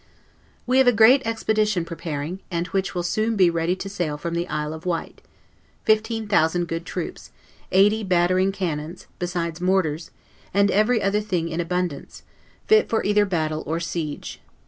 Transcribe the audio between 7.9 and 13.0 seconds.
battering cannons, besides mortars, and every other thing in abundance, fit